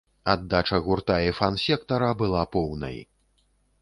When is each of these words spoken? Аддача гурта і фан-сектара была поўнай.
Аддача 0.31 0.79
гурта 0.87 1.17
і 1.27 1.35
фан-сектара 1.39 2.09
была 2.23 2.43
поўнай. 2.57 2.97